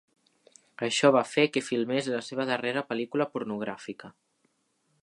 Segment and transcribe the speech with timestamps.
[0.87, 4.13] Això va fer que filmés la seva darrera pel·lícula pornogràfica.